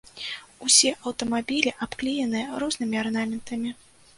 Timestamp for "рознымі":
2.65-2.95